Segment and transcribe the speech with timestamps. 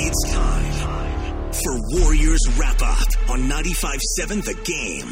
[0.00, 5.10] It's time for Warriors Wrap Up on 95.7 The Game.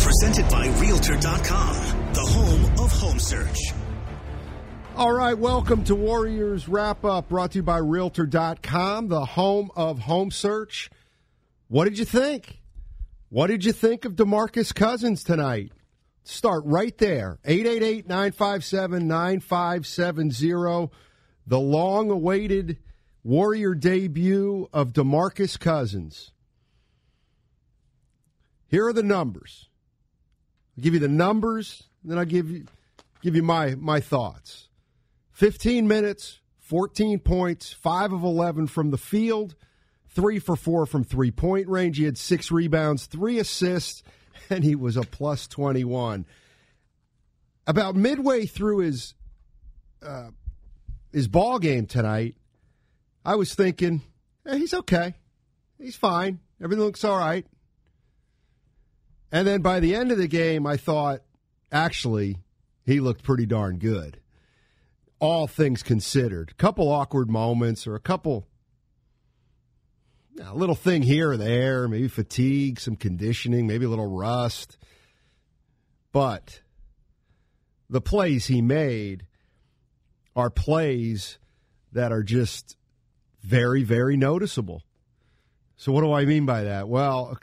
[0.00, 3.56] Presented by Realtor.com, the home of home search.
[4.96, 10.00] All right, welcome to Warriors Wrap Up, brought to you by Realtor.com, the home of
[10.00, 10.90] home search.
[11.68, 12.62] What did you think?
[13.28, 15.70] What did you think of DeMarcus Cousins tonight?
[16.24, 17.38] Start right there.
[17.44, 20.90] 888 957 9570.
[21.46, 22.78] The long awaited
[23.24, 26.30] Warrior debut of DeMarcus Cousins.
[28.68, 29.70] Here are the numbers.
[30.76, 32.66] I'll give you the numbers, then I'll give you
[33.22, 34.68] give you my my thoughts.
[35.32, 39.56] 15 minutes, 14 points, 5 of 11 from the field,
[40.10, 41.96] 3 for 4 from three-point range.
[41.96, 44.04] He had 6 rebounds, 3 assists,
[44.50, 46.26] and he was a plus 21.
[47.66, 49.14] About midway through his
[50.02, 50.28] uh,
[51.10, 52.34] his ball game tonight,
[53.24, 54.02] I was thinking,
[54.46, 55.14] eh, he's okay.
[55.78, 56.40] He's fine.
[56.62, 57.46] Everything looks all right.
[59.32, 61.22] And then by the end of the game, I thought,
[61.72, 62.38] actually,
[62.84, 64.20] he looked pretty darn good.
[65.18, 66.50] All things considered.
[66.50, 68.46] A couple awkward moments or a couple,
[70.40, 74.76] a little thing here or there, maybe fatigue, some conditioning, maybe a little rust.
[76.12, 76.60] But
[77.88, 79.26] the plays he made
[80.36, 81.38] are plays
[81.92, 82.76] that are just
[83.44, 84.82] very, very noticeable.
[85.76, 86.88] So, what do I mean by that?
[86.88, 87.38] Well,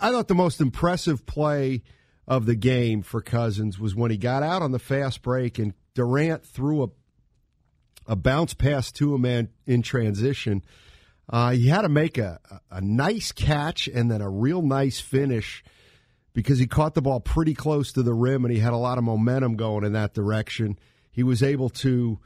[0.00, 1.82] I thought the most impressive play
[2.26, 5.72] of the game for Cousins was when he got out on the fast break and
[5.94, 6.88] Durant threw a
[8.08, 10.62] a bounce pass to a man in transition.
[11.28, 12.38] Uh, he had to make a,
[12.70, 15.64] a nice catch and then a real nice finish
[16.32, 18.98] because he caught the ball pretty close to the rim and he had a lot
[18.98, 20.78] of momentum going in that direction.
[21.10, 22.20] He was able to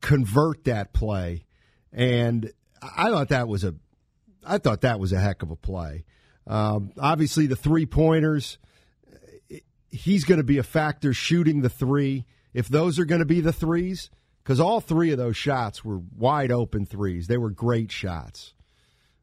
[0.00, 1.44] convert that play,
[1.92, 3.74] and I thought that was a,
[4.44, 6.04] I thought that was a heck of a play.
[6.46, 8.58] Um, obviously, the three pointers,
[9.90, 12.24] he's going to be a factor shooting the three.
[12.52, 14.10] If those are going to be the threes,
[14.42, 18.54] because all three of those shots were wide open threes, they were great shots.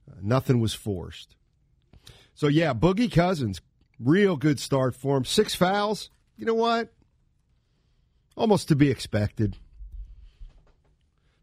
[0.10, 1.36] Uh, nothing was forced.
[2.34, 3.62] So yeah, Boogie Cousins,
[4.00, 5.26] real good start for him.
[5.26, 6.10] Six fouls.
[6.38, 6.94] You know what?
[8.38, 9.58] Almost to be expected.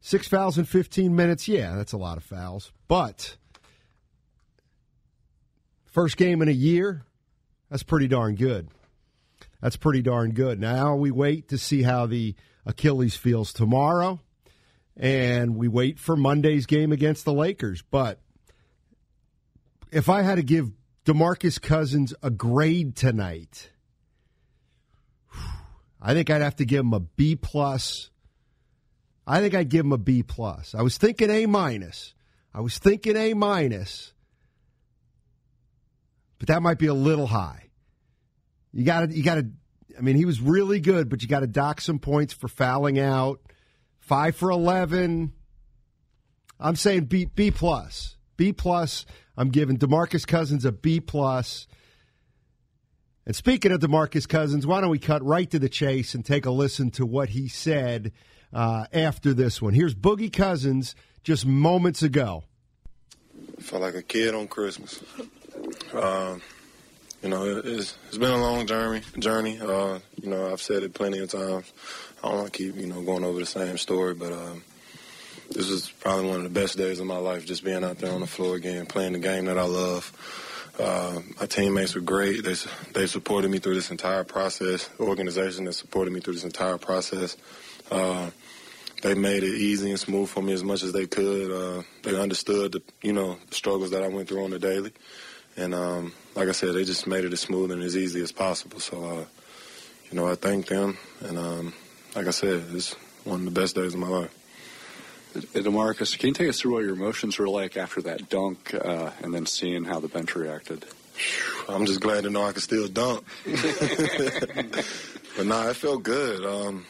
[0.06, 1.48] Six fouls in 15 minutes.
[1.48, 2.72] Yeah, that's a lot of fouls.
[2.88, 3.38] But
[5.87, 7.06] first game in a year,
[7.70, 8.69] that's pretty darn good.
[9.62, 10.60] That's pretty darn good.
[10.60, 12.34] Now we wait to see how the
[12.66, 14.20] Achilles feels tomorrow,
[14.94, 17.82] and we wait for Monday's game against the Lakers.
[17.91, 18.20] But
[19.91, 20.70] if I had to give
[21.06, 23.70] DeMarcus Cousins a grade tonight,
[26.03, 28.10] I think I'd have to give him a B plus
[29.26, 30.74] I think I'd give him a B plus.
[30.74, 32.14] I was thinking A minus.
[32.52, 34.12] I was thinking A minus,
[36.38, 37.70] but that might be a little high.
[38.72, 39.46] You got to, you got to.
[39.96, 42.98] I mean, he was really good, but you got to dock some points for fouling
[42.98, 43.40] out.
[43.98, 45.32] Five for eleven.
[46.60, 48.16] I'm saying B B plus.
[48.36, 49.06] B plus.
[49.36, 51.66] I'm giving Demarcus Cousins a B plus.
[53.26, 56.44] And speaking of Demarcus Cousins, why don't we cut right to the chase and take
[56.44, 58.12] a listen to what he said
[58.54, 59.75] uh, after this one.
[59.75, 62.44] Here's Boogie Cousins just moments ago.
[63.59, 65.03] Felt like a kid on Christmas.
[65.92, 66.41] Um,
[67.22, 69.03] you know, it, it's, it's been a long journey.
[69.19, 69.59] Journey.
[69.59, 71.72] Uh, you know, I've said it plenty of times.
[72.22, 74.62] I don't want to keep you know going over the same story, but um,
[75.50, 77.46] this is probably one of the best days of my life.
[77.46, 80.12] Just being out there on the floor again, playing the game that I love.
[80.78, 82.44] Uh, my teammates were great.
[82.44, 82.55] They
[82.93, 84.88] they supported me through this entire process.
[84.88, 87.37] The organization that supported me through this entire process.
[87.90, 88.31] Uh,
[89.04, 91.50] they made it easy and smooth for me as much as they could.
[91.50, 94.92] Uh, they understood the you know the struggles that I went through on the daily,
[95.58, 98.32] and um, like I said, they just made it as smooth and as easy as
[98.32, 98.80] possible.
[98.80, 99.24] So, uh,
[100.10, 101.74] you know, I thank them, and um,
[102.16, 104.34] like I said, it's one of the best days of my life.
[105.34, 109.10] Demarcus, can you take us through what your emotions were like after that dunk, uh,
[109.22, 110.86] and then seeing how the bench reacted?
[111.68, 113.24] I'm just glad to know I can still dunk.
[113.44, 116.46] but nah, it felt good.
[116.46, 116.86] Um,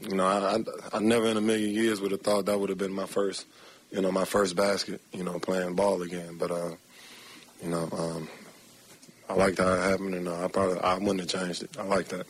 [0.00, 2.68] you know, I, I, I, never in a million years would have thought that would
[2.68, 3.46] have been my first
[3.90, 6.36] you know, my first basket, you know, playing ball again.
[6.38, 6.70] But, uh,
[7.62, 8.28] you know, um,
[9.28, 11.76] I liked how it happened, and uh, I probably I wouldn't have changed it.
[11.78, 12.26] I like that.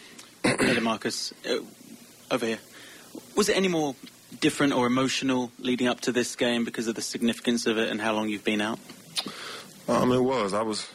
[0.42, 1.64] hey, DeMarcus, uh,
[2.30, 2.58] over here.
[3.36, 3.94] Was it any more
[4.40, 8.00] different or emotional leading up to this game because of the significance of it and
[8.00, 8.78] how long you've been out?
[9.88, 10.52] Um, it was.
[10.54, 10.88] I was.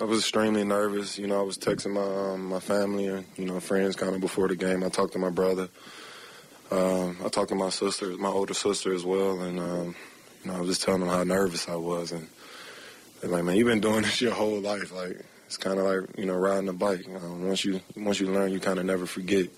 [0.00, 1.18] I was extremely nervous.
[1.18, 4.22] You know, I was texting my um, my family and you know friends kind of
[4.22, 4.82] before the game.
[4.82, 5.68] I talked to my brother.
[6.70, 9.94] Um, I talked to my sister, my older sister as well, and um,
[10.42, 12.26] you know I was just telling them how nervous I was, and
[13.20, 14.90] they're like, "Man, you've been doing this your whole life.
[14.90, 17.04] Like it's kind of like you know riding a bike.
[17.06, 19.50] Once you once you learn, you kind of never forget."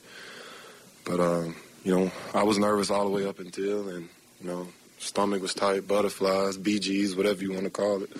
[1.04, 1.54] But um,
[1.84, 4.08] you know, I was nervous all the way up until, and
[4.40, 4.66] you know,
[4.98, 8.10] stomach was tight, butterflies, BGs, whatever you want to call it.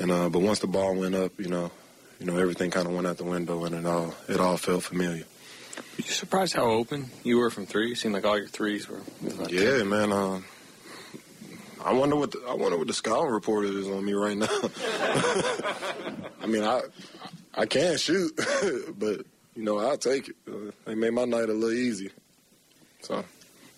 [0.00, 1.70] And uh, but once the ball went up, you know,
[2.18, 4.82] you know everything kind of went out the window, and it all it all felt
[4.84, 5.24] familiar.
[5.76, 7.92] Were you surprised how open you were from three?
[7.92, 9.00] It seemed like all your threes were.
[9.48, 10.12] Yeah, man.
[10.12, 10.40] Uh,
[11.84, 14.46] I wonder what the, I wonder what the scouting report is on me right now.
[16.42, 16.80] I mean, I
[17.54, 18.32] I can't shoot,
[18.98, 19.24] but
[19.54, 20.36] you know I'll take it.
[20.48, 22.10] Uh, they made my night a little easy,
[23.02, 23.24] so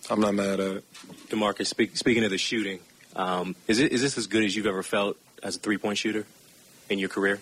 [0.09, 0.85] I'm not mad at it.
[1.29, 2.79] Demarcus, speak, speaking of the shooting,
[3.15, 5.97] um, is it is this as good as you've ever felt as a three point
[5.97, 6.25] shooter
[6.89, 7.39] in your career?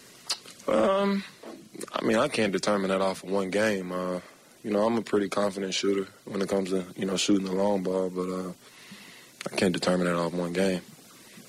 [0.67, 1.23] Um,
[1.93, 3.91] I mean, I can't determine that off of one game.
[3.91, 4.19] Uh,
[4.63, 7.53] you know, I'm a pretty confident shooter when it comes to you know shooting the
[7.53, 8.51] long ball, but uh,
[9.51, 10.81] I can't determine that off one game.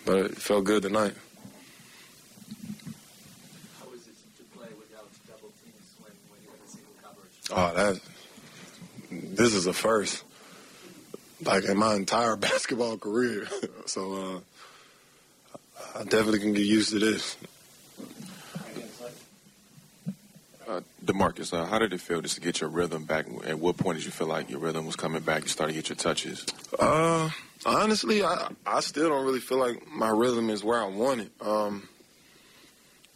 [0.05, 1.15] But it felt good tonight.
[3.81, 7.51] How is it to play without double teams when, when you have single coverage?
[7.51, 8.01] Oh, that
[9.37, 10.23] this is a first,
[11.43, 13.49] like in my entire basketball career.
[13.87, 14.41] so uh,
[15.97, 17.37] I definitely can get used to this.
[20.69, 23.27] Uh, Demarcus, uh, how did it feel just to get your rhythm back?
[23.47, 25.43] At what point did you feel like your rhythm was coming back?
[25.45, 26.45] You started to get your touches.
[26.79, 27.31] Uh,
[27.65, 31.33] honestly, I I still don't really feel like my rhythm is where I want it.
[31.41, 31.89] Um,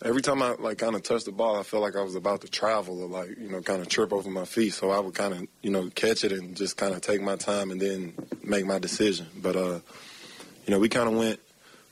[0.03, 2.41] every time I like kind of touched the ball, I felt like I was about
[2.43, 4.73] to travel or like you know kind of trip over my feet.
[4.73, 7.37] So I would kind of you know catch it and just kind of take my
[7.37, 9.27] time and then make my decision.
[9.37, 9.81] But uh,
[10.67, 11.41] you know, we kind of went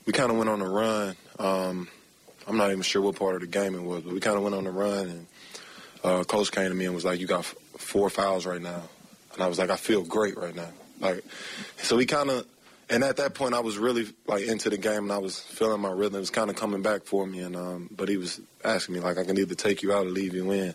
[0.09, 1.15] we kind of went on a run.
[1.37, 1.87] Um,
[2.47, 4.41] I'm not even sure what part of the game it was, but we kind of
[4.41, 5.27] went on a run and
[6.03, 8.81] uh, coach came to me and was like, "You got f- four fouls right now,"
[9.33, 10.69] and I was like, "I feel great right now."
[10.99, 11.23] Like,
[11.83, 12.47] so we kind of,
[12.89, 15.79] and at that point, I was really like into the game and I was feeling
[15.79, 16.15] my rhythm.
[16.15, 19.01] It was kind of coming back for me, and um, but he was asking me
[19.01, 20.73] like, "I can either take you out or leave you in,"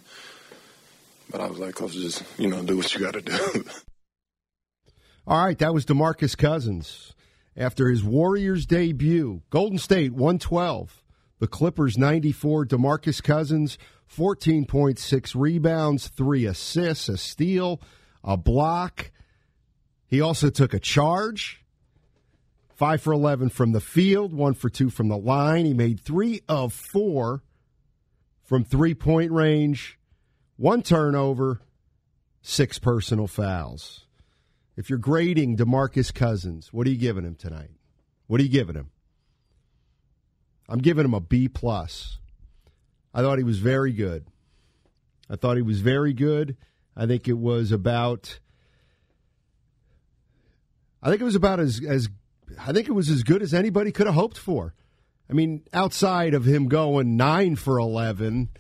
[1.29, 3.65] but I was like, "Coach, just you know, do what you got to do."
[5.27, 7.15] All right, that was DeMarcus Cousins
[7.57, 9.43] after his Warriors debut.
[9.51, 11.03] Golden State 112,
[11.39, 12.67] the Clippers 94.
[12.67, 13.79] DeMarcus Cousins
[14.15, 17.81] 14.6 rebounds, 3 assists, a steal,
[18.23, 19.11] a block.
[20.07, 21.65] He also took a charge.
[22.75, 25.65] 5 for 11 from the field, 1 for 2 from the line.
[25.65, 27.43] He made 3 of 4
[28.43, 29.99] from three-point range,
[30.57, 31.61] one turnover,
[32.43, 34.04] 6 personal fouls.
[34.77, 37.71] If you're grading DeMarcus Cousins, what are you giving him tonight?
[38.27, 38.91] What are you giving him?
[40.69, 42.19] I'm giving him a B plus.
[43.13, 44.27] I thought he was very good.
[45.31, 46.57] I thought he was very good.
[46.97, 48.41] I think it was about
[51.03, 52.09] I think it was about as as
[52.59, 54.75] I think it was as good as anybody could have hoped for.
[55.29, 58.51] I mean, outside of him going 9 for 11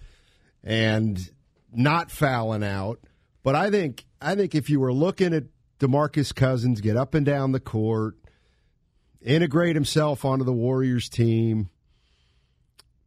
[0.62, 1.30] and
[1.72, 3.00] not fouling out,
[3.42, 5.44] but I think I think if you were looking at
[5.80, 8.16] DeMarcus Cousins get up and down the court,
[9.20, 11.70] integrate himself onto the Warriors team,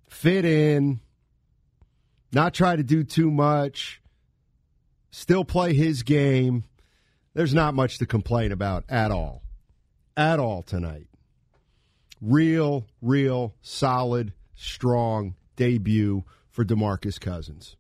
[0.09, 0.99] fit in,
[2.31, 4.01] not try to do too much,
[5.11, 6.63] still play his game.
[7.33, 9.43] There's not much to complain about at all.
[10.15, 11.07] At all tonight.
[12.19, 17.75] Real, real, solid, strong debut for DeMarcus Cousins.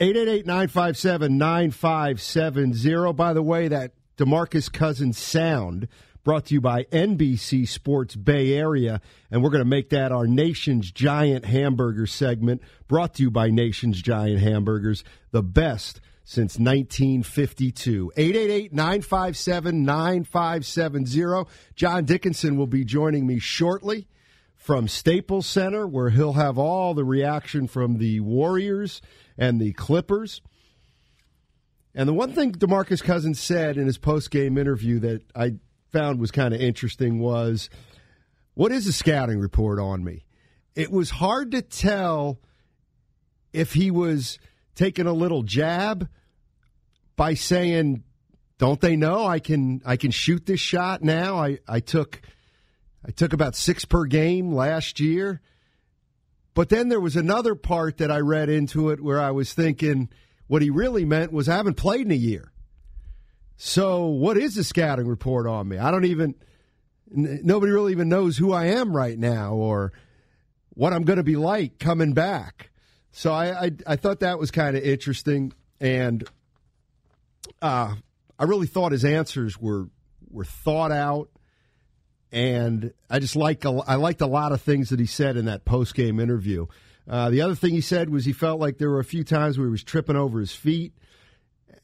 [0.00, 3.12] 888 957 9570.
[3.12, 5.86] By the way, that DeMarcus Cousins sound
[6.24, 9.00] brought to you by NBC Sports Bay Area.
[9.30, 13.50] And we're going to make that our Nation's Giant Hamburger segment, brought to you by
[13.50, 18.12] Nation's Giant Hamburgers, the best since 1952.
[18.16, 21.50] 888 957 9570.
[21.76, 24.08] John Dickinson will be joining me shortly
[24.56, 29.00] from Staples Center, where he'll have all the reaction from the Warriors
[29.38, 30.42] and the Clippers.
[31.94, 35.54] And the one thing DeMarcus Cousins said in his post-game interview that I
[35.90, 37.70] found was kind of interesting was,
[38.54, 40.24] "What is a scouting report on me?"
[40.74, 42.40] It was hard to tell
[43.52, 44.38] if he was
[44.74, 46.08] taking a little jab
[47.16, 48.04] by saying,
[48.58, 51.36] "Don't they know I can I can shoot this shot now?
[51.36, 52.20] I I took
[53.04, 55.40] I took about six per game last year.
[56.54, 60.10] But then there was another part that I read into it where I was thinking
[60.48, 62.52] what he really meant was I haven't played in a year.
[63.56, 65.78] So what is the scouting report on me?
[65.78, 66.34] I don't even,
[67.10, 69.92] nobody really even knows who I am right now or
[70.70, 72.70] what I'm going to be like coming back.
[73.12, 75.52] So I, I, I thought that was kind of interesting.
[75.80, 76.24] And
[77.62, 77.94] uh,
[78.38, 79.88] I really thought his answers were,
[80.30, 81.30] were thought out
[82.30, 85.64] and I just like I liked a lot of things that he said in that
[85.64, 86.66] post game interview.
[87.08, 89.56] Uh, the other thing he said was he felt like there were a few times
[89.56, 90.92] where he was tripping over his feet,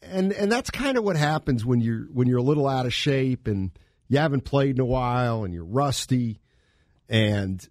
[0.02, 2.92] and and that's kind of what happens when you're when you're a little out of
[2.92, 3.70] shape and
[4.08, 6.40] you haven't played in a while and you're rusty,
[7.08, 7.66] and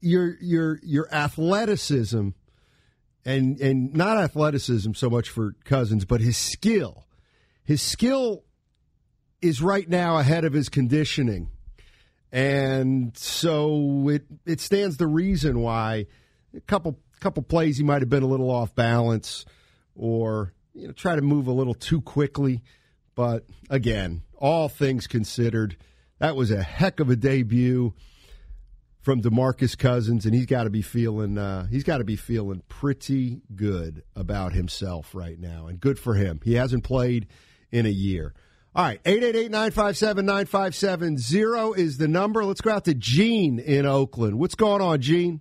[0.00, 2.28] your your your athleticism
[3.24, 7.06] and and not athleticism so much for Cousins, but his skill,
[7.64, 8.44] his skill
[9.42, 11.50] is right now ahead of his conditioning.
[12.30, 16.06] And so it it stands the reason why
[16.56, 19.46] a couple couple plays he might have been a little off balance
[19.94, 22.62] or you know try to move a little too quickly.
[23.14, 25.76] But again, all things considered,
[26.18, 27.94] that was a heck of a debut
[29.00, 32.62] from Demarcus Cousins, and he's got to be feeling uh, he's got to be feeling
[32.68, 36.40] pretty good about himself right now, and good for him.
[36.44, 37.28] He hasn't played
[37.70, 38.34] in a year.
[38.74, 42.44] All right, 888-957-9570 is the number.
[42.44, 44.38] Let's go out to Gene in Oakland.
[44.38, 45.40] What's going on, Gene?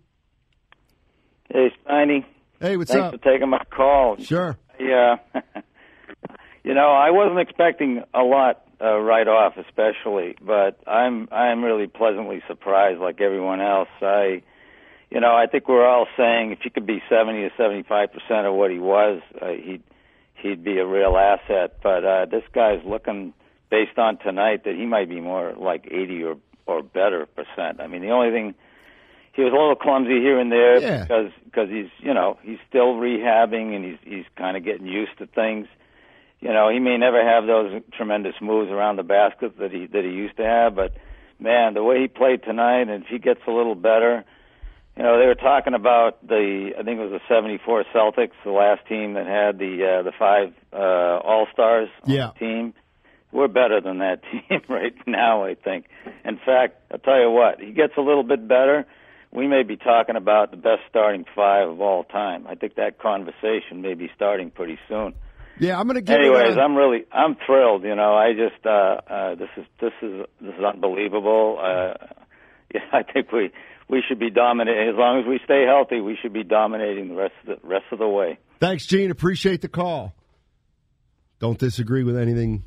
[1.55, 2.25] Hey, Steiny.
[2.59, 3.11] Hey, what's Thanks up?
[3.11, 4.17] Thanks for taking my call.
[4.17, 4.57] Sure.
[4.77, 5.15] Yeah.
[6.65, 11.87] you know, I wasn't expecting a lot uh, right off, especially, but I'm I'm really
[11.87, 13.87] pleasantly surprised, like everyone else.
[14.01, 14.43] I,
[15.09, 18.47] you know, I think we're all saying if he could be 70 to 75 percent
[18.47, 19.83] of what he was, uh, he'd
[20.33, 21.77] he'd be a real asset.
[21.81, 23.33] But uh, this guy's looking,
[23.71, 27.79] based on tonight, that he might be more like 80 or or better percent.
[27.79, 28.55] I mean, the only thing
[29.35, 31.01] he was a little clumsy here and there Yeah.
[31.03, 35.17] because because he's you know he's still rehabbing and he's he's kind of getting used
[35.19, 35.67] to things.
[36.41, 40.03] You know, he may never have those tremendous moves around the basket that he that
[40.03, 40.93] he used to have, but
[41.39, 44.23] man, the way he played tonight, and if he gets a little better,
[44.95, 48.51] you know, they were talking about the I think it was the '74 Celtics, the
[48.51, 50.77] last team that had the uh, the five uh,
[51.23, 52.31] All Stars Yeah.
[52.39, 52.73] team.
[53.31, 55.87] We're better than that team right now, I think.
[56.23, 58.85] In fact, I'll tell you what, he gets a little bit better.
[59.31, 62.47] We may be talking about the best starting five of all time.
[62.47, 65.13] I think that conversation may be starting pretty soon.
[65.59, 67.83] Yeah, I'm going to give Anyways, I'm really I'm thrilled.
[67.83, 71.57] You know, I just uh, uh, this is this is this is unbelievable.
[71.61, 71.93] Uh,
[72.73, 73.51] yeah, I think we
[73.89, 76.01] we should be dominating as long as we stay healthy.
[76.01, 78.37] We should be dominating the rest of the rest of the way.
[78.59, 79.11] Thanks, Gene.
[79.11, 80.13] Appreciate the call.
[81.39, 82.63] Don't disagree with anything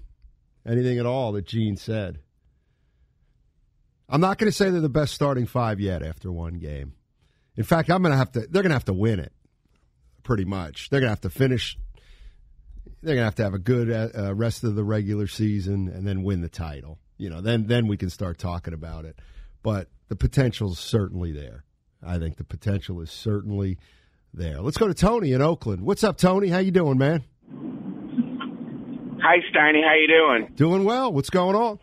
[0.66, 2.20] anything at all that Gene said.
[4.08, 6.94] I'm not going to say they're the best starting five yet after one game.
[7.56, 8.40] In fact, I'm going to have to.
[8.40, 9.32] They're going to have to win it.
[10.22, 11.78] Pretty much, they're going to have to finish.
[13.02, 15.88] They're going to have to have a good uh, uh, rest of the regular season
[15.88, 16.98] and then win the title.
[17.16, 19.18] You know, then then we can start talking about it.
[19.62, 21.64] But the potential's certainly there.
[22.02, 23.78] I think the potential is certainly
[24.32, 24.60] there.
[24.60, 25.82] Let's go to Tony in Oakland.
[25.82, 26.48] What's up, Tony?
[26.48, 27.24] How you doing, man?
[29.20, 29.82] Hi, Steiny.
[29.84, 30.52] How you doing?
[30.54, 31.12] Doing well.
[31.12, 31.80] What's going on?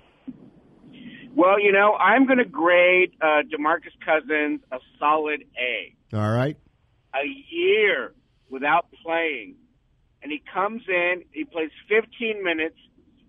[1.36, 6.16] Well, you know, I'm going to grade uh, Demarcus Cousins a solid A.
[6.16, 6.58] All right.
[7.14, 8.14] A year
[8.50, 9.56] without playing,
[10.24, 12.78] and he comes in, he plays 15 minutes,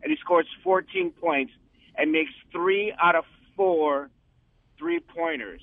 [0.02, 1.52] and he scores 14 points,
[1.96, 3.24] and makes three out of
[3.56, 4.10] four
[4.78, 5.60] three pointers.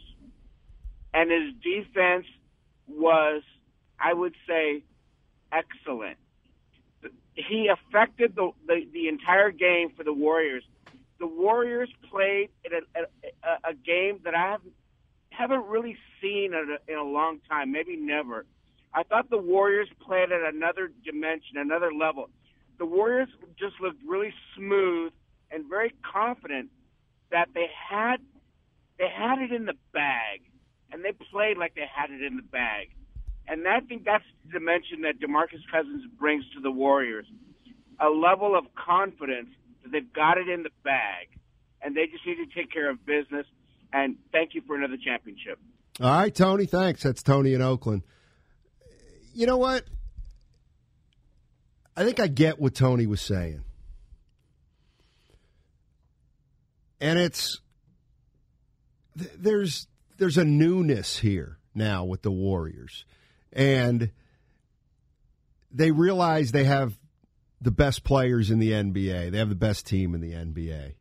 [1.14, 2.26] And his defense
[2.88, 3.44] was,
[4.00, 4.84] I would say,
[5.52, 6.18] excellent.
[7.36, 10.64] He affected the, the, the entire game for the Warriors.
[11.24, 13.00] The Warriors played in a,
[13.48, 14.74] a, a game that I haven't,
[15.30, 18.46] haven't really seen in a, in a long time, maybe never.
[18.94, 22.30] I thought the Warriors played at another dimension, another level.
[22.78, 25.14] The Warriors just looked really smooth
[25.50, 26.72] and very confident
[27.32, 28.18] that they had
[29.00, 30.42] they had it in the bag,
[30.92, 32.90] and they played like they had it in the bag.
[33.48, 37.28] And I think that's the dimension that DeMarcus Cousins brings to the Warriors.
[38.02, 39.48] A level of confidence
[39.92, 41.28] they've got it in the bag,
[41.82, 43.46] and they just need to take care of business.
[43.92, 45.60] And thank you for another championship.
[46.02, 46.66] All right, Tony.
[46.66, 47.04] Thanks.
[47.04, 48.04] That's Tony in Oakland.
[49.34, 49.84] You know what?
[51.96, 53.64] I think I get what Tony was saying.
[57.00, 57.60] And it's
[59.16, 59.88] there's
[60.18, 63.06] there's a newness here now with the Warriors.
[63.52, 64.12] And
[65.72, 66.98] they realize they have
[67.64, 69.32] the best players in the NBA.
[69.32, 70.94] They have the best team in the NBA.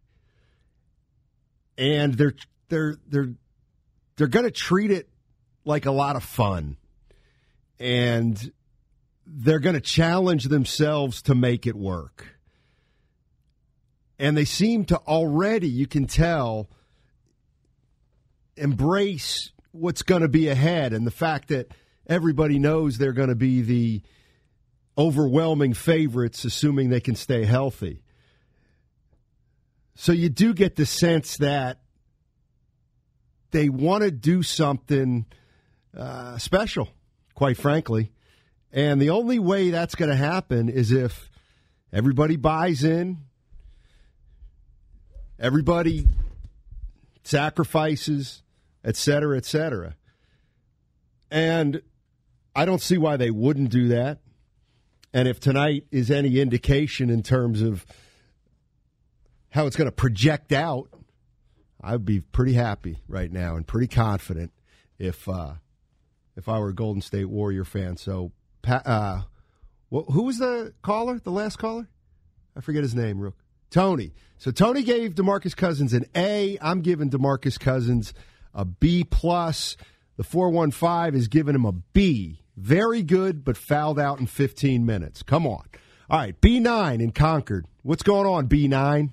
[1.77, 2.35] and they're
[2.69, 3.35] they're they're
[4.17, 5.09] they're going to treat it
[5.65, 6.77] like a lot of fun,
[7.79, 8.53] and
[9.27, 12.27] they're going to challenge themselves to make it work.
[14.19, 16.69] And they seem to already, you can tell,
[18.57, 21.73] embrace what's going to be ahead and the fact that
[22.07, 24.03] everybody knows they're going to be the
[24.97, 28.03] overwhelming favorites, assuming they can stay healthy.
[29.95, 31.81] So you do get the sense that
[33.51, 35.27] they want to do something
[35.97, 36.89] uh, special,
[37.35, 38.13] quite frankly.
[38.73, 41.31] And the only way that's going to happen is if
[41.93, 43.19] everybody buys in,
[45.39, 46.07] everybody
[47.23, 48.43] sacrifices,
[48.83, 49.97] et cetera, et cetera.
[51.31, 51.83] And
[52.57, 54.22] I don't see why they wouldn't do that.
[55.13, 57.85] And if tonight is any indication in terms of
[59.51, 60.89] how it's going to project out,
[61.83, 64.53] I'd be pretty happy right now and pretty confident
[64.99, 65.55] if uh,
[66.37, 67.97] if I were a Golden State Warrior fan.
[67.97, 68.33] So,
[68.67, 69.23] uh,
[69.91, 71.19] who was the caller?
[71.19, 71.89] The last caller?
[72.57, 73.19] I forget his name.
[73.19, 73.37] Rook
[73.71, 74.15] Tony.
[74.39, 76.59] So Tony gave Demarcus Cousins an A.
[76.61, 78.15] I'm giving Demarcus Cousins
[78.55, 79.77] a B plus.
[80.17, 82.42] The four one five is giving him a B.
[82.57, 85.23] Very good, but fouled out in 15 minutes.
[85.23, 85.65] Come on.
[86.11, 87.67] All right, B9 in Concord.
[87.83, 89.11] What's going on, B9?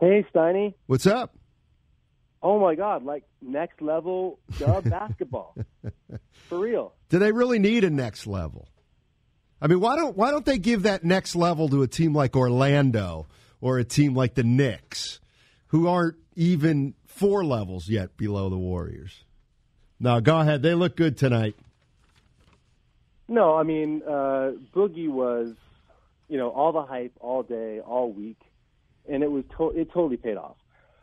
[0.00, 0.74] Hey, Steiny.
[0.86, 1.34] What's up?
[2.42, 3.04] Oh my God!
[3.04, 5.56] Like next level dub basketball,
[6.48, 6.94] for real.
[7.08, 8.68] Do they really need a next level?
[9.60, 12.36] I mean, why don't why don't they give that next level to a team like
[12.36, 13.26] Orlando
[13.60, 15.18] or a team like the Knicks,
[15.68, 19.24] who aren't even four levels yet below the Warriors?
[20.00, 20.62] No, go ahead.
[20.62, 21.56] They look good tonight.
[23.28, 25.54] No, I mean uh, Boogie was,
[26.28, 28.38] you know, all the hype all day, all week,
[29.10, 30.56] and it was to- it totally paid off.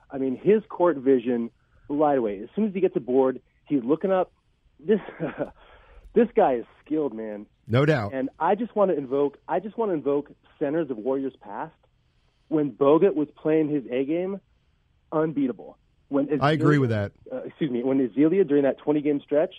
[0.10, 1.52] I mean, his court vision
[1.90, 2.40] right away.
[2.42, 4.31] As soon as he gets aboard, he's looking up.
[4.79, 5.00] This
[6.16, 7.46] this guy is skilled, man.
[7.68, 8.14] No doubt.
[8.14, 9.38] And I just want to invoke.
[9.48, 11.74] I just want to invoke centers of Warriors past
[12.48, 14.40] when Bogut was playing his A game,
[15.12, 15.77] unbeatable.
[16.16, 17.12] When I agree with that.
[17.30, 17.84] Uh, excuse me.
[17.84, 19.54] When Azealia during that 20 game stretch,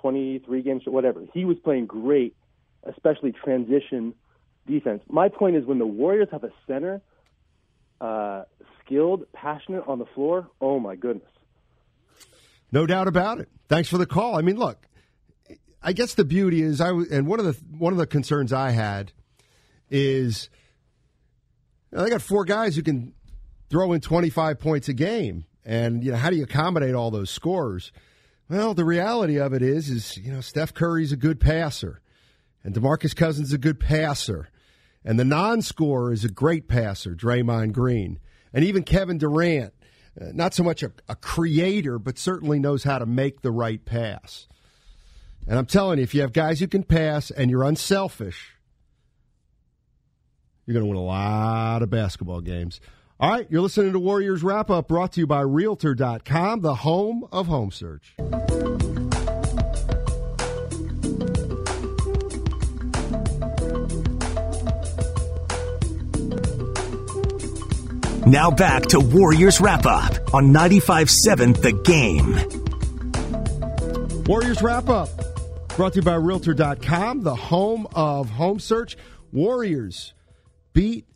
[0.00, 2.34] 23 games, whatever, he was playing great,
[2.84, 4.14] especially transition
[4.66, 5.02] defense.
[5.10, 7.02] My point is when the Warriors have a center,
[8.00, 8.44] uh,
[8.82, 11.28] skilled, passionate on the floor, oh my goodness.
[12.72, 13.50] No doubt about it.
[13.68, 14.38] Thanks for the call.
[14.38, 14.86] I mean, look,
[15.82, 18.70] I guess the beauty is I and one of the one of the concerns I
[18.70, 19.12] had
[19.90, 20.48] is
[21.90, 23.12] you know, they got four guys who can
[23.68, 27.30] throw in 25 points a game and you know how do you accommodate all those
[27.30, 27.92] scores?
[28.48, 32.02] Well, the reality of it is is you know Steph Curry's a good passer
[32.64, 34.48] and DeMarcus Cousins is a good passer.
[35.04, 38.20] And the non-scorer is a great passer, Draymond Green.
[38.52, 39.74] And even Kevin Durant,
[40.20, 43.84] uh, not so much a, a creator, but certainly knows how to make the right
[43.84, 44.46] pass.
[45.48, 48.52] And I'm telling you, if you have guys who can pass and you're unselfish,
[50.66, 52.80] you're going to win a lot of basketball games.
[53.22, 57.24] All right, you're listening to Warriors Wrap Up brought to you by Realtor.com, the home
[57.30, 58.16] of home search.
[68.26, 72.32] Now back to Warriors Wrap Up on 95.7 The Game.
[74.24, 75.10] Warriors Wrap Up
[75.76, 78.96] brought to you by Realtor.com, the home of home search.
[79.30, 80.12] Warriors
[80.72, 81.06] beat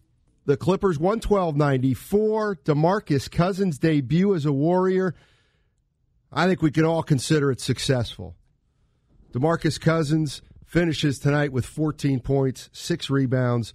[0.46, 2.56] the Clippers 112 94.
[2.64, 5.14] Demarcus Cousins' debut as a Warrior.
[6.32, 8.36] I think we can all consider it successful.
[9.32, 13.74] Demarcus Cousins finishes tonight with 14 points, six rebounds,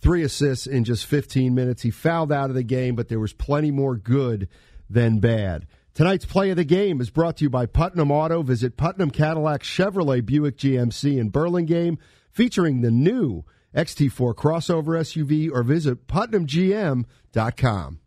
[0.00, 1.82] three assists in just 15 minutes.
[1.82, 4.48] He fouled out of the game, but there was plenty more good
[4.88, 5.66] than bad.
[5.94, 8.42] Tonight's play of the game is brought to you by Putnam Auto.
[8.42, 11.98] Visit Putnam Cadillac Chevrolet Buick GMC in Burlingame,
[12.30, 18.00] featuring the new XT4 crossover SUV, or visit PutnamGM.com.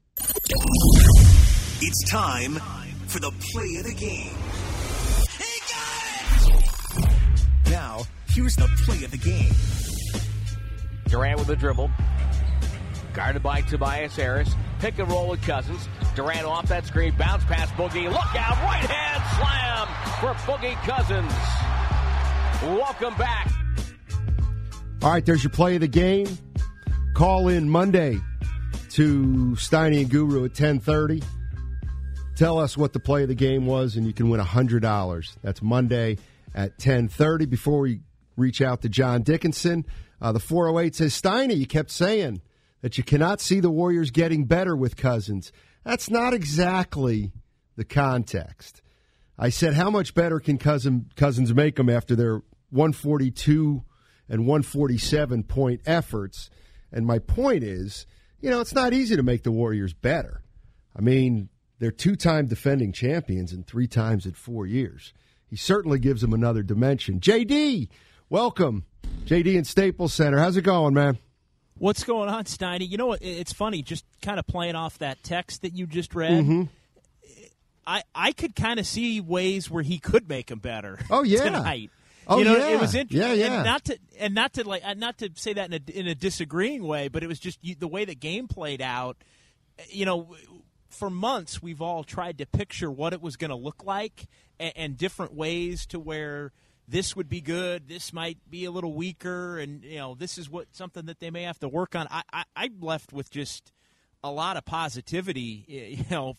[1.82, 2.54] It's time
[3.08, 4.36] for the play of the game.
[7.70, 9.54] Now, here's the play of the game.
[11.08, 11.90] Durant with the dribble.
[13.14, 14.54] Guarded by Tobias Harris.
[14.80, 15.88] Pick and roll with Cousins.
[16.16, 17.16] Durant off that screen.
[17.18, 18.12] Bounce pass Boogie.
[18.12, 18.58] Look out.
[18.64, 19.88] Right hand slam
[20.20, 21.32] for Boogie Cousins.
[22.80, 23.53] Welcome back.
[25.04, 26.28] All right, there's your play of the game.
[27.14, 28.22] Call in Monday
[28.92, 31.22] to Steiny and Guru at 1030.
[32.38, 35.36] Tell us what the play of the game was, and you can win $100.
[35.42, 36.20] That's Monday
[36.56, 37.48] at 1030.
[37.48, 38.00] Before we
[38.38, 39.86] reach out to John Dickinson,
[40.22, 42.42] uh, the 408 says, Steiny, you kept saying
[42.80, 45.52] that you cannot see the Warriors getting better with Cousins.
[45.84, 47.34] That's not exactly
[47.76, 48.82] the context.
[49.38, 52.36] I said, how much better can Cousin, Cousins make them after their
[52.70, 53.84] 142
[54.34, 56.50] and 147 point efforts?
[56.92, 58.08] And my point is,
[58.42, 60.42] you know, it's not easy to make the Warriors better.
[60.98, 65.14] I mean, they're two time defending champions and three times in four years.
[65.46, 67.20] He certainly gives them another dimension.
[67.20, 67.90] JD,
[68.30, 68.86] welcome.
[69.26, 70.40] JD in Staples Center.
[70.40, 71.20] How's it going, man?
[71.78, 72.90] What's going on, Steiny?
[72.90, 73.22] You know what?
[73.22, 76.32] It's funny, just kind of playing off that text that you just read.
[76.32, 76.64] Mm-hmm.
[77.86, 80.98] I, I could kind of see ways where he could make them better.
[81.12, 81.44] Oh, yeah.
[81.44, 81.92] tonight.
[82.28, 82.70] Oh, you know, yeah.
[82.70, 83.38] it was interesting.
[83.38, 83.56] Yeah, yeah.
[83.56, 86.08] And not to and not to like uh, not to say that in a in
[86.08, 89.18] a disagreeing way, but it was just you, the way the game played out.
[89.90, 90.36] You know,
[90.90, 94.28] for months we've all tried to picture what it was going to look like
[94.60, 96.52] and, and different ways to where
[96.88, 100.50] this would be good, this might be a little weaker, and you know this is
[100.50, 102.08] what something that they may have to work on.
[102.10, 103.72] I, I I'm left with just
[104.24, 106.38] a lot of positivity, you know,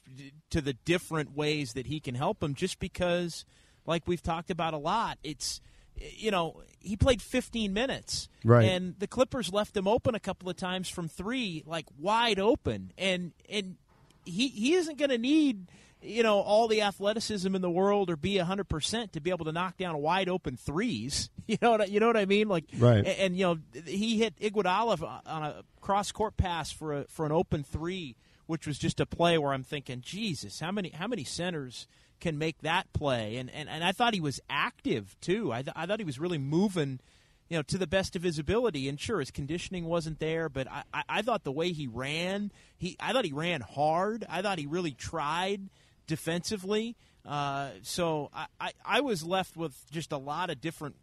[0.51, 2.55] to the different ways that he can help them.
[2.55, 3.45] Just because,
[3.87, 5.61] like we've talked about a lot, it's
[5.97, 8.69] you know he played 15 minutes, Right.
[8.69, 12.93] And the Clippers left him open a couple of times from three, like wide open,
[12.99, 13.77] and and
[14.25, 15.67] he he isn't going to need
[16.03, 19.53] you know all the athleticism in the world or be 100% to be able to
[19.53, 22.65] knock down wide open threes you know what I, you know what I mean like
[22.79, 22.99] Right.
[22.99, 27.25] and, and, you know he hit Iguodala on a cross court pass for a for
[27.25, 31.07] an open 3 which was just a play where I'm thinking Jesus how many how
[31.07, 31.87] many centers
[32.21, 35.75] can make that play and and, and I thought he was active too I, th-
[35.77, 37.01] I thought he was really moving
[37.49, 38.89] you know, to the best of his ability.
[38.89, 42.51] And sure, his conditioning wasn't there, but I, I, I thought the way he ran,
[42.77, 44.25] he I thought he ran hard.
[44.29, 45.69] I thought he really tried
[46.07, 46.97] defensively.
[47.27, 50.97] Uh, so I, I, I was left with just a lot of different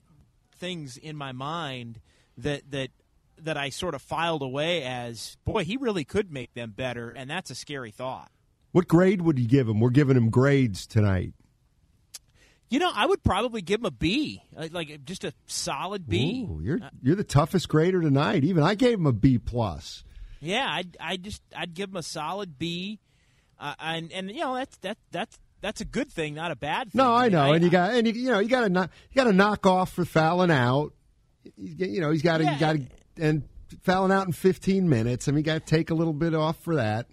[0.55, 1.99] things in my mind
[2.37, 2.89] that that
[3.41, 7.29] that I sort of filed away as boy, he really could make them better, and
[7.29, 8.31] that's a scary thought.
[8.71, 9.79] What grade would you give him?
[9.79, 11.33] We're giving him grades tonight.
[12.69, 16.47] You know, I would probably give him a B, like, just a solid B.
[16.49, 18.45] Ooh, you're you're the toughest grader tonight.
[18.45, 20.05] Even I gave him a B plus.
[20.39, 22.99] Yeah, I I just I'd give him a solid B,
[23.59, 26.91] uh, and and you know that's that that's that's a good thing, not a bad
[26.93, 26.99] thing.
[26.99, 28.89] No, I know, I- and you got and you, you know you got to knock
[29.11, 30.93] you got to knock off for fouling out.
[31.57, 32.53] You you know he's got to Yeah.
[32.53, 32.81] you got to
[33.17, 33.43] and
[33.83, 35.27] fouling out in 15 minutes.
[35.27, 37.07] I mean, got to take a little bit off for that.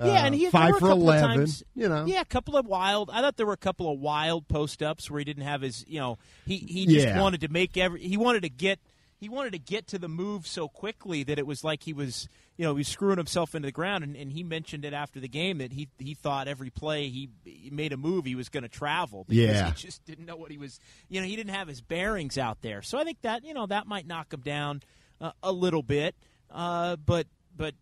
[0.00, 1.36] Yeah, and he Uh, five for couple of 11.
[1.38, 3.10] times- you know, yeah, a couple of wild.
[3.12, 5.84] I thought there were a couple of wild post ups where he didn't have his.
[5.88, 7.20] You know, he he just Yeah.
[7.20, 8.00] wanted to make every.
[8.06, 8.78] He wanted to get.
[9.20, 12.28] He wanted to get to the move so quickly that it was like he was,
[12.56, 14.04] you know, he was screwing himself into the ground.
[14.04, 17.28] And, and he mentioned it after the game that he he thought every play he,
[17.44, 19.66] he made a move he was going to travel because Yeah.
[19.70, 20.78] he just didn't know what he was.
[21.08, 22.82] You know, he didn't have his bearings out there.
[22.82, 24.82] So I think that you know that might knock him down
[25.20, 26.14] uh, a little bit.
[26.50, 27.26] Uh, but
[27.56, 27.74] but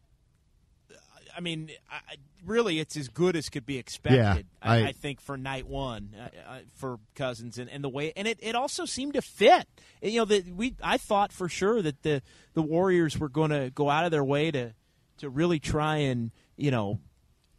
[1.37, 2.14] I mean, I,
[2.46, 4.18] really, it's as good as could be expected.
[4.18, 7.88] Yeah, I, I- I think for night one uh, uh, for Cousins and, and the
[7.90, 9.66] way, and it, it also seemed to fit.
[10.01, 12.22] You know, that we I thought for sure that the
[12.55, 14.72] the Warriors were going to go out of their way to
[15.18, 17.01] to really try and you know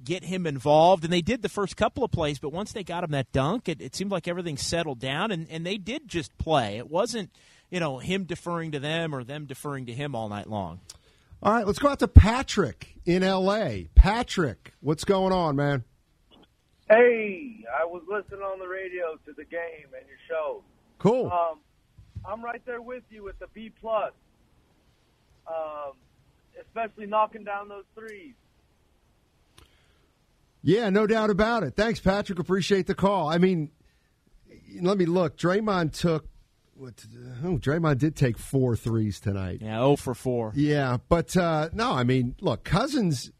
[0.03, 2.39] get him involved, and they did the first couple of plays.
[2.39, 5.47] But once they got him that dunk, it, it seemed like everything settled down, and,
[5.49, 6.77] and they did just play.
[6.77, 7.31] It wasn't
[7.69, 10.79] you know him deferring to them or them deferring to him all night long.
[11.41, 13.89] All right, let's go out to Patrick in L.A.
[13.93, 15.83] Patrick, what's going on, man?
[16.89, 20.63] Hey, I was listening on the radio to the game and your show.
[20.97, 21.31] Cool.
[21.31, 21.59] Um,
[22.25, 24.13] I'm right there with you with the B plus,
[25.47, 25.93] um,
[26.59, 28.33] especially knocking down those threes.
[30.63, 31.75] Yeah, no doubt about it.
[31.75, 32.39] Thanks, Patrick.
[32.39, 33.29] Appreciate the call.
[33.29, 33.69] I mean,
[34.81, 35.37] let me look.
[35.37, 36.25] Draymond took.
[36.77, 37.03] What,
[37.43, 39.61] oh, Draymond did take four threes tonight.
[39.61, 40.51] Yeah, zero for four.
[40.55, 43.31] Yeah, but uh, no, I mean, look, Cousins.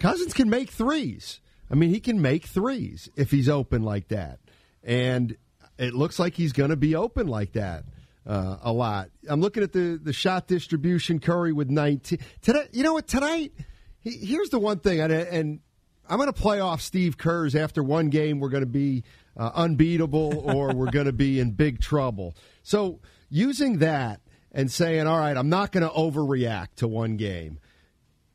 [0.00, 1.40] Cousins can make threes.
[1.70, 4.40] I mean, he can make threes if he's open like that,
[4.82, 5.36] and
[5.78, 7.84] it looks like he's going to be open like that
[8.26, 9.10] uh, a lot.
[9.28, 11.20] I'm looking at the the shot distribution.
[11.20, 12.66] Curry with 19 today.
[12.72, 13.06] You know what?
[13.06, 13.52] Tonight,
[14.00, 15.60] he, here's the one thing, and, and
[16.08, 18.40] I'm going to play off Steve Kerr's after one game.
[18.40, 19.04] We're going to be
[19.36, 22.34] uh, unbeatable, or we're going to be in big trouble.
[22.62, 24.20] So using that
[24.52, 27.58] and saying, "All right, I'm not going to overreact to one game."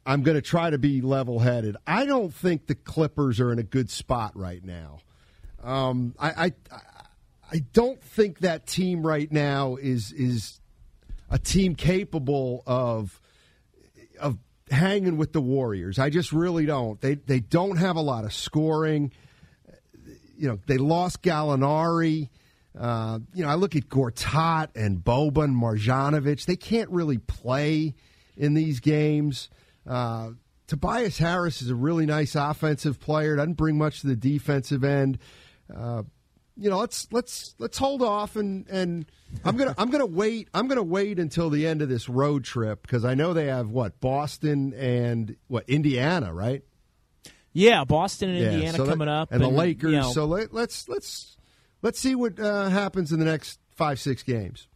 [0.06, 1.78] I'm going to try to be level headed.
[1.86, 5.00] I don't think the Clippers are in a good spot right now.
[5.64, 6.54] Um, I, I
[7.52, 10.60] I don't think that team right now is is
[11.30, 13.20] a team capable of
[14.20, 14.38] of
[14.70, 16.00] hanging with the Warriors.
[16.00, 17.00] I just really don't.
[17.02, 19.12] They they don't have a lot of scoring.
[20.42, 22.30] You know, they lost Gallinari.
[22.78, 26.46] Uh, you know, I look at Gortat and Boban, Marjanovic.
[26.46, 27.94] They can't really play
[28.36, 29.50] in these games.
[29.86, 30.32] Uh,
[30.66, 33.36] Tobias Harris is a really nice offensive player.
[33.36, 35.20] Doesn't bring much to the defensive end.
[35.72, 36.04] Uh,
[36.58, 39.06] you know, let's let's let's hold off and and
[39.46, 42.82] I'm gonna I'm gonna wait I'm gonna wait until the end of this road trip
[42.82, 46.64] because I know they have what Boston and what Indiana, right?
[47.54, 49.92] Yeah, Boston and Yeah, Indiana so that- coming up, and, the Lakers.
[49.92, 51.38] you know, so let, let's let's
[51.82, 54.68] let's see what uh, happens in the next five six games.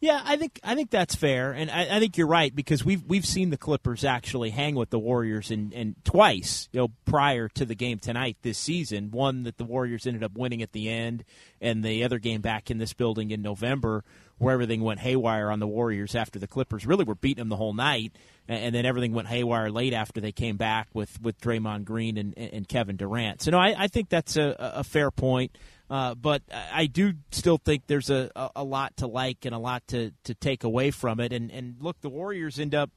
[0.00, 3.02] Yeah, I think I think that's fair, and I, I think you're right because we've
[3.04, 7.48] we've seen the Clippers actually hang with the Warriors and and twice, you know, prior
[7.48, 9.10] to the game tonight this season.
[9.10, 11.24] One that the Warriors ended up winning at the end,
[11.60, 14.04] and the other game back in this building in November
[14.38, 17.56] where everything went haywire on the Warriors after the Clippers really were beating them the
[17.56, 18.12] whole night,
[18.46, 22.38] and, then everything went haywire late after they came back with with Draymond Green and,
[22.38, 23.42] and Kevin Durant.
[23.42, 25.58] So no, I, I think that's a, a fair point.
[25.90, 29.58] Uh, but I do still think there's a, a, a lot to like and a
[29.58, 31.32] lot to, to take away from it.
[31.32, 32.90] And, and look, the Warriors end up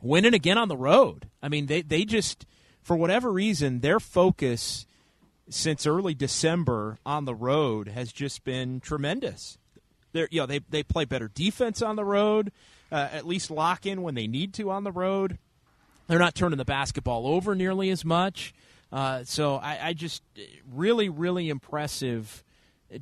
[0.00, 1.28] winning again on the road.
[1.42, 2.46] I mean, they, they just,
[2.82, 4.86] for whatever reason, their focus
[5.48, 9.58] since early December on the road has just been tremendous.
[10.12, 12.52] They're, you know, they, they play better defense on the road,
[12.92, 15.38] uh, at least lock in when they need to on the road.
[16.06, 18.54] They're not turning the basketball over nearly as much.
[18.96, 20.22] Uh, so I, I just
[20.72, 22.42] really, really impressive.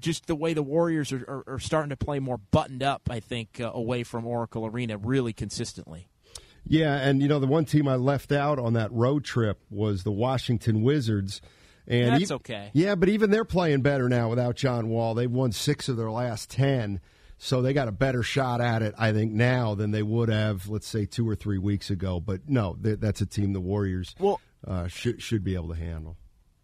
[0.01, 3.21] Just the way the Warriors are, are, are starting to play more buttoned up, I
[3.21, 6.09] think, uh, away from Oracle Arena really consistently.
[6.67, 10.03] Yeah, and you know the one team I left out on that road trip was
[10.03, 11.41] the Washington Wizards.
[11.87, 12.71] And That's e- okay.
[12.73, 15.15] Yeah, but even they're playing better now without John Wall.
[15.15, 17.01] They've won six of their last ten,
[17.39, 20.69] so they got a better shot at it, I think, now than they would have,
[20.69, 22.19] let's say, two or three weeks ago.
[22.19, 26.17] But no, that's a team the Warriors well, uh, should should be able to handle.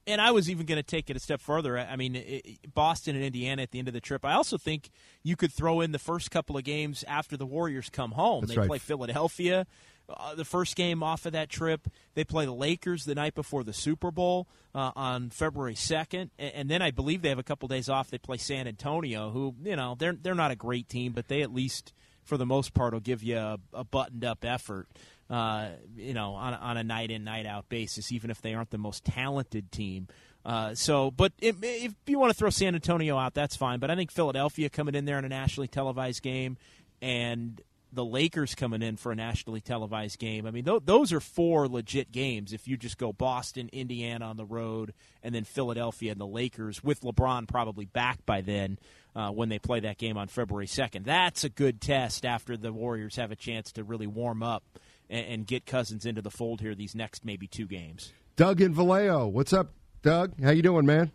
[0.07, 1.79] And I was even going to take it a step further.
[1.79, 4.25] I mean, it, Boston and Indiana at the end of the trip.
[4.25, 4.91] I also think
[5.23, 8.43] you could throw in the first couple of games after the Warriors come home.
[8.43, 8.69] That's they right.
[8.69, 9.67] play Philadelphia.
[10.09, 13.63] Uh, the first game off of that trip, they play the Lakers the night before
[13.63, 17.45] the Super Bowl uh, on February second, and, and then I believe they have a
[17.45, 18.11] couple days off.
[18.11, 21.43] They play San Antonio, who you know they're they're not a great team, but they
[21.43, 21.93] at least
[22.25, 24.89] for the most part will give you a, a buttoned up effort.
[25.31, 28.71] Uh, you know, on, on a night in night out basis, even if they aren't
[28.71, 30.09] the most talented team.
[30.45, 33.79] Uh, so, but it, if you want to throw San Antonio out, that's fine.
[33.79, 36.57] But I think Philadelphia coming in there in a nationally televised game,
[37.01, 37.61] and
[37.93, 40.47] the Lakers coming in for a nationally televised game.
[40.47, 42.53] I mean, th- those are four legit games.
[42.53, 46.83] If you just go Boston, Indiana on the road, and then Philadelphia and the Lakers,
[46.85, 48.79] with LeBron probably back by then
[49.14, 52.73] uh, when they play that game on February second, that's a good test after the
[52.73, 54.62] Warriors have a chance to really warm up
[55.11, 58.12] and, and get Cousins into the fold here these next maybe two games.
[58.37, 60.40] Doug in Vallejo, what's up, Doug?
[60.42, 61.11] How you doing, man?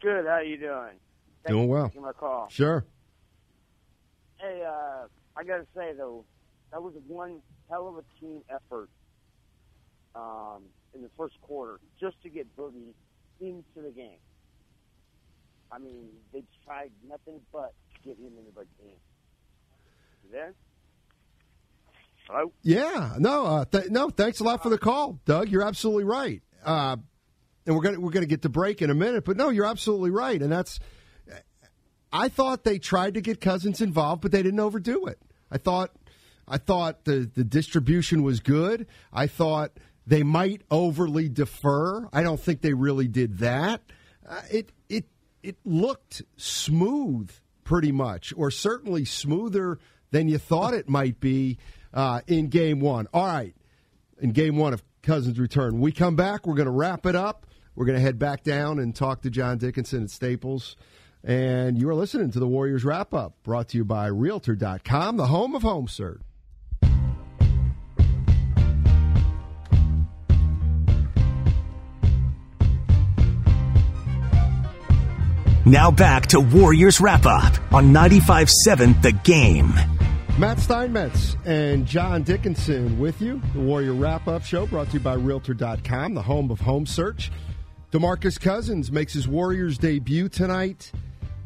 [0.00, 0.26] Good.
[0.26, 0.98] How you doing?
[1.44, 1.86] Thanks Doing for well.
[1.88, 2.48] taking my call.
[2.50, 2.84] Sure.
[4.38, 6.24] Hey, uh, I got to say though,
[6.72, 7.40] that was one
[7.70, 8.88] hell of a team effort
[10.14, 10.62] um,
[10.94, 12.92] in the first quarter just to get Boogie
[13.40, 14.18] into the game.
[15.70, 18.96] I mean, they tried nothing but to get him into the game.
[20.24, 20.54] You there?
[22.28, 22.52] Hello.
[22.62, 24.10] Yeah, no, uh, th- no.
[24.10, 25.48] Thanks a lot for the call, Doug.
[25.48, 26.42] You're absolutely right.
[26.64, 26.96] Uh,
[27.66, 30.10] and we're gonna we're gonna get to break in a minute, but no, you're absolutely
[30.10, 30.40] right.
[30.40, 30.80] And that's,
[32.12, 35.20] I thought they tried to get Cousins involved, but they didn't overdo it.
[35.50, 35.90] I thought,
[36.48, 38.86] I thought the the distribution was good.
[39.12, 39.72] I thought
[40.06, 42.08] they might overly defer.
[42.12, 43.82] I don't think they really did that.
[44.28, 45.04] Uh, it it
[45.42, 47.30] it looked smooth,
[47.62, 49.78] pretty much, or certainly smoother
[50.10, 51.58] than you thought it might be
[51.96, 53.08] uh, in game one.
[53.12, 53.56] All right,
[54.20, 55.72] in game one of Cousins' return.
[55.72, 57.46] When we come back, we're going to wrap it up.
[57.74, 60.76] We're going to head back down and talk to John Dickinson at Staples.
[61.24, 65.26] And you are listening to the Warriors Wrap Up, brought to you by Realtor.com, the
[65.26, 66.20] home of home search.
[75.64, 79.95] Now back to Warriors Wrap Up on 95 7 The Game.
[80.38, 83.40] Matt Steinmetz and John Dickinson with you.
[83.54, 87.32] The Warrior Wrap Up Show brought to you by Realtor.com, the home of home search.
[87.90, 90.92] Demarcus Cousins makes his Warriors debut tonight.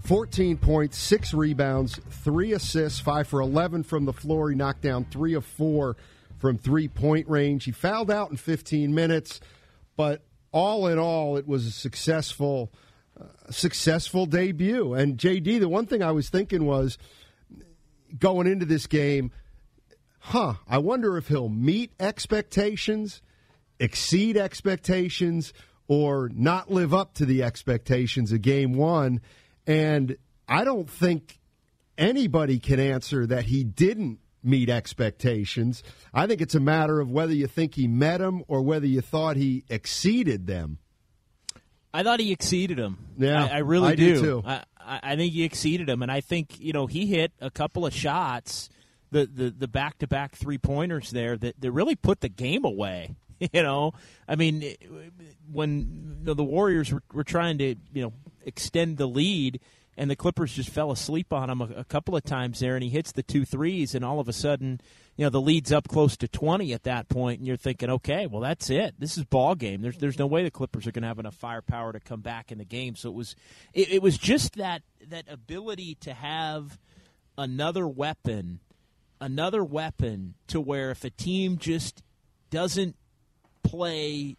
[0.01, 4.51] 14 points, six rebounds, three assists, five for 11 from the floor.
[4.51, 5.97] He knocked down three of four
[6.39, 7.67] from three point range.
[7.67, 9.39] He fouled out in 15 minutes,
[9.97, 12.73] but all in all, it was a successful,
[13.21, 14.95] uh, successful debut.
[14.95, 16.99] And JD, the one thing I was thinking was
[18.19, 19.31] going into this game,
[20.19, 23.23] huh, I wonder if he'll meet expectations,
[23.79, 25.53] exceed expectations,
[25.89, 29.21] or not live up to the expectations of game one.
[29.67, 30.17] And
[30.49, 31.39] I don't think
[31.99, 35.83] anybody can answer that he didn't meet expectations.
[36.15, 39.01] I think it's a matter of whether you think he met them or whether you
[39.01, 40.79] thought he exceeded them.
[41.93, 42.99] I thought he exceeded them.
[43.19, 44.21] Yeah, I, I really I do, do.
[44.21, 44.43] too.
[44.47, 47.51] I, I I think he exceeded him, and I think you know he hit a
[47.51, 48.71] couple of shots,
[49.11, 52.65] the the the back to back three pointers there that, that really put the game
[52.65, 53.17] away.
[53.55, 53.95] You know,
[54.29, 54.75] I mean,
[55.51, 58.13] when the, Warriors were, were trying to you know
[58.45, 59.61] extend the lead,
[60.01, 62.83] and the Clippers just fell asleep on him a, a couple of times there, and
[62.83, 64.81] he hits the two threes, and all of a sudden,
[65.15, 68.27] you know, the lead's up close to twenty at that point, and you're thinking, okay,
[68.27, 68.95] well that's it.
[68.99, 69.83] This is ball game.
[69.83, 72.51] There's there's no way the Clippers are going to have enough firepower to come back
[72.51, 72.97] in the game.
[72.97, 73.37] So it was
[73.75, 76.79] it, it was just that that ability to have
[77.37, 78.61] another weapon,
[79.21, 82.03] another weapon to where if a team just
[82.49, 82.97] doesn't
[83.63, 84.39] play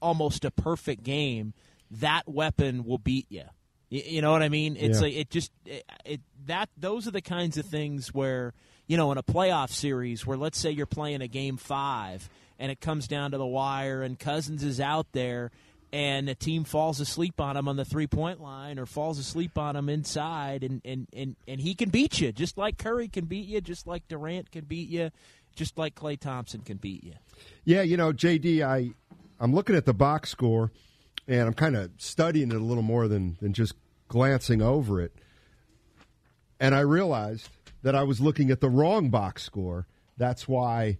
[0.00, 1.52] almost a perfect game,
[1.90, 3.42] that weapon will beat you.
[3.90, 4.76] You, you know what I mean?
[4.76, 5.02] It's Yeah.
[5.04, 8.52] like it just it, it that those are the kinds of things where
[8.86, 12.70] you know in a playoff series where let's say you're playing a game five and
[12.72, 15.50] it comes down to the wire and Cousins is out there
[15.90, 19.56] and a team falls asleep on him on the three point line or falls asleep
[19.56, 23.24] on him inside and, and, and, and he can beat you just like Curry can
[23.24, 25.10] beat you, just like Durant can beat you,
[25.56, 27.14] just like Klay Thompson can beat you.
[27.64, 28.90] Yeah, you know, JD, I
[29.40, 30.72] I'm looking at the box score
[31.28, 33.74] and I'm kind of studying it a little more than than just
[34.08, 35.12] glancing over it.
[36.58, 37.48] And I realized
[37.82, 39.86] that I was looking at the wrong box score.
[40.16, 40.98] That's why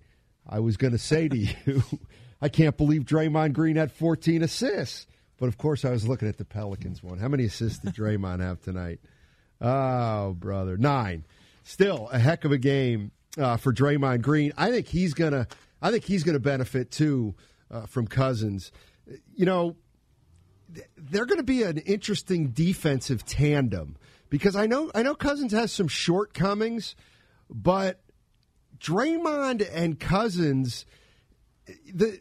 [0.49, 1.37] I was going to say to
[1.67, 1.83] you,
[2.41, 5.07] I can't believe Draymond Green had 14 assists.
[5.39, 7.19] But of course, I was looking at the Pelicans one.
[7.19, 9.01] How many assists did Draymond have tonight?
[9.61, 11.25] Oh, brother, nine.
[11.65, 14.53] Still a heck of a game uh, for Draymond Green.
[14.57, 15.47] I think he's gonna.
[15.81, 17.35] I think he's gonna benefit too
[17.71, 18.73] uh, from Cousins.
[19.35, 19.77] You know,
[20.97, 23.97] they're going to be an interesting defensive tandem
[24.31, 26.95] because I know I know Cousins has some shortcomings,
[27.51, 28.01] but
[28.79, 30.85] Draymond and Cousins,
[31.93, 32.19] the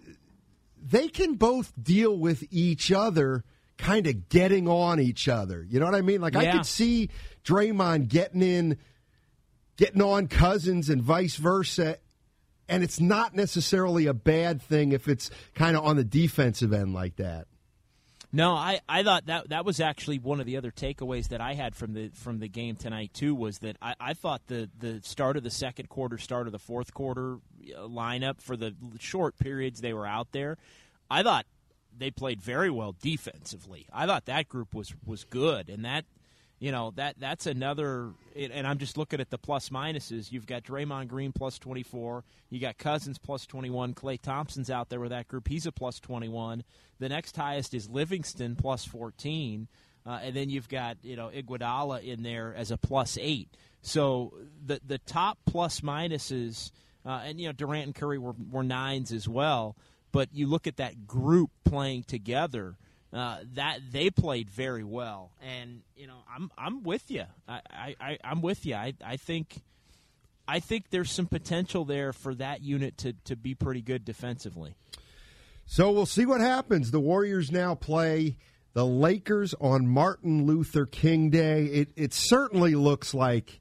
[0.82, 3.44] they can both deal with each other,
[3.78, 5.66] kind of getting on each other.
[5.68, 6.22] You know what I mean?
[6.22, 7.10] Like I could see
[7.44, 8.78] Draymond getting in,
[9.76, 11.98] getting on Cousins, and vice versa.
[12.70, 16.94] And it's not necessarily a bad thing if it's kind of on the defensive end
[16.94, 17.48] like that.
[18.38, 21.56] No, I, I thought that that was actually one of the other takeaways that I
[21.56, 25.02] had from the from the game tonight too was that I, I thought the the
[25.02, 27.38] start of the second quarter, start of the fourth quarter
[27.76, 30.60] uh, lineup for the short periods they were out there,
[31.10, 31.48] I thought
[31.98, 33.88] they played very well defensively.
[33.92, 36.06] I thought that group was was good, and that
[36.60, 38.12] you know that that's another.
[38.36, 40.32] And I'm just looking at the plus minuses.
[40.32, 42.24] You've got Draymond Green plus 24.
[42.50, 43.94] You got Cousins plus 21.
[43.94, 45.48] Klay Thompson's out there with that group.
[45.48, 46.64] He's a plus 21.
[47.00, 49.68] The next highest is Livingston plus 14.
[50.06, 53.50] Uh, and then you've got you know Iguodala in there as a plus eight.
[53.82, 54.34] So
[54.66, 56.72] the the top plus minuses,
[57.06, 59.76] uh, and you know Durant and Curry were were nines as well.
[60.12, 62.78] But you look at that group playing together,
[63.18, 65.32] uh, that they played very well.
[65.42, 67.24] And you know I'm I'm with you.
[67.48, 68.76] I, I, I'm with you.
[68.76, 69.62] I I think.
[70.50, 74.76] I think there's some potential there for that unit to, to be pretty good defensively.
[75.66, 76.92] So we'll see what happens.
[76.92, 78.38] The Warriors now play
[78.72, 81.66] the Lakers on Martin Luther King Day.
[81.66, 83.60] It, it certainly looks like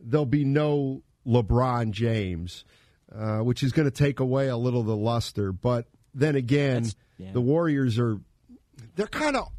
[0.00, 2.64] there'll be no LeBron James,
[3.14, 5.52] uh, which is going to take away a little of the luster.
[5.52, 6.86] But then again,
[7.18, 7.32] yeah.
[7.32, 8.18] the Warriors are
[8.98, 9.52] they're kind of.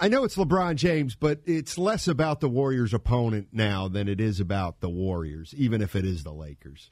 [0.00, 4.20] I know it's LeBron James, but it's less about the Warriors' opponent now than it
[4.20, 6.90] is about the Warriors, even if it is the Lakers.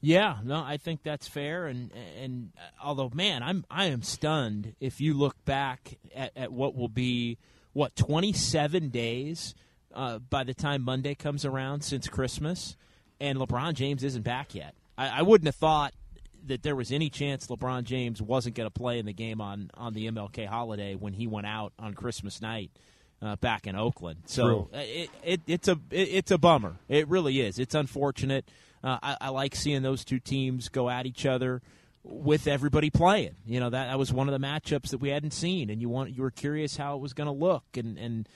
[0.00, 1.68] Yeah, no, I think that's fair.
[1.68, 6.52] And and uh, although, man, I'm I am stunned if you look back at, at
[6.52, 7.38] what will be
[7.72, 9.54] what 27 days
[9.94, 12.76] uh, by the time Monday comes around since Christmas,
[13.20, 14.74] and LeBron James isn't back yet.
[14.98, 15.94] I, I wouldn't have thought
[16.46, 19.70] that there was any chance LeBron James wasn't going to play in the game on
[19.74, 22.70] on the MLK holiday when he went out on Christmas night.
[23.20, 24.68] Uh, back in Oakland, so True.
[24.74, 26.74] uh, it, it, it's a it, it's a bummer.
[26.88, 27.60] It really is.
[27.60, 28.50] It's unfortunate.
[28.82, 31.62] Uh, I, I like seeing those two teams go at each other
[32.02, 33.36] with everybody playing.
[33.46, 35.88] You know that that was one of the matchups that we hadn't seen, and you
[35.88, 38.28] want you were curious how it was going to look, and and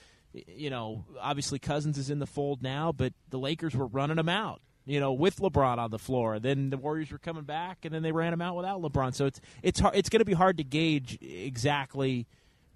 [0.47, 4.29] you know obviously Cousins is in the fold now, but the Lakers were running him
[4.29, 4.61] out.
[4.89, 8.03] You know, with LeBron on the floor, then the Warriors were coming back, and then
[8.03, 9.15] they ran him out without LeBron.
[9.15, 12.27] So it's it's hard, it's going to be hard to gauge exactly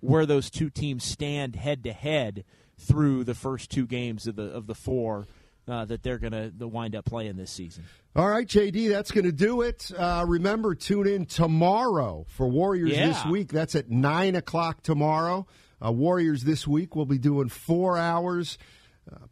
[0.01, 2.45] where those two teams stand head to head
[2.79, 5.27] through the first two games of the of the four
[5.69, 7.85] uh, that they're going to wind up playing this season.
[8.17, 9.93] All right, JD, that's going to do it.
[9.97, 13.09] Uh, remember, tune in tomorrow for Warriors Yeah.
[13.09, 13.53] this week.
[13.53, 15.47] That's at 9 o'clock tomorrow.
[15.85, 18.59] Uh, Warriors this week will be doing four hours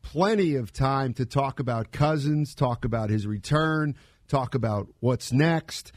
[0.03, 3.95] Plenty of time to talk about Cousins, talk about his return,
[4.29, 5.93] talk about what's next.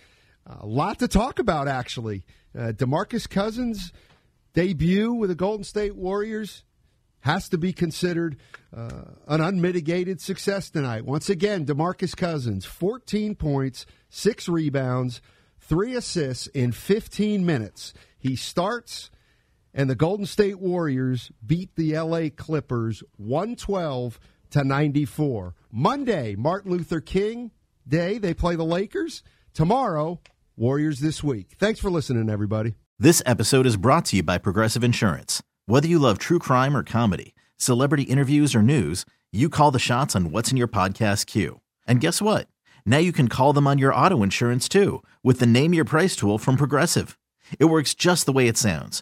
[0.45, 2.23] A lot to talk about, actually.
[2.57, 3.91] Uh, Demarcus Cousins'
[4.53, 6.63] debut with the Golden State Warriors
[7.21, 8.37] has to be considered
[8.75, 11.05] uh, an unmitigated success tonight.
[11.05, 15.21] Once again, Demarcus Cousins, 14 points, six rebounds,
[15.59, 17.93] three assists in 15 minutes.
[18.17, 19.11] He starts,
[19.73, 24.19] and the Golden State Warriors beat the LA Clippers 112
[24.51, 25.55] to 94.
[25.71, 27.51] Monday, Martin Luther King
[27.87, 29.23] Day, they play the Lakers.
[29.53, 30.19] Tomorrow,
[30.55, 31.55] Warriors this week.
[31.57, 32.75] Thanks for listening, everybody.
[32.99, 35.41] This episode is brought to you by Progressive Insurance.
[35.65, 40.15] Whether you love true crime or comedy, celebrity interviews or news, you call the shots
[40.15, 41.61] on what's in your podcast queue.
[41.87, 42.47] And guess what?
[42.85, 46.15] Now you can call them on your auto insurance too with the Name Your Price
[46.15, 47.17] tool from Progressive.
[47.59, 49.01] It works just the way it sounds.